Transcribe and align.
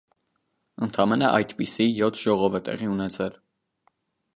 Ընդամենը 0.87 1.29
այդպիսի 1.41 1.89
յոթ 2.01 2.21
ժողով 2.25 2.61
է 2.63 2.67
տեղի 2.71 2.95
ունեցել։ 2.97 3.41